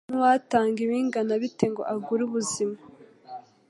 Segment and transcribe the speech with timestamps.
[0.09, 2.77] N’uwatanga ibingana bite ngo agure ubuzima